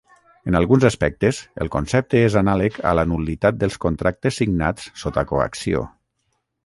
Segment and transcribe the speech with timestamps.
[0.51, 5.85] En alguns aspectes, el concepte és anàleg a la nul·litat dels contractes signats sota coacció.